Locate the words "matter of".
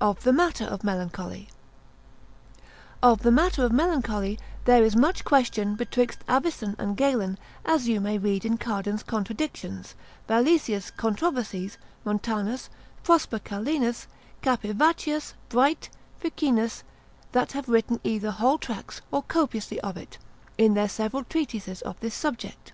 0.32-0.84, 3.32-3.72